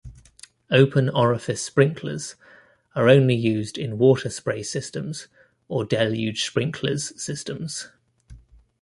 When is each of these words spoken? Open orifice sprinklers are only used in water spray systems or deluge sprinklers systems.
Open 0.71 1.09
orifice 1.09 1.61
sprinklers 1.61 2.33
are 2.95 3.07
only 3.07 3.35
used 3.35 3.77
in 3.77 3.99
water 3.99 4.31
spray 4.31 4.63
systems 4.63 5.27
or 5.67 5.85
deluge 5.85 6.43
sprinklers 6.43 7.13
systems. 7.21 7.87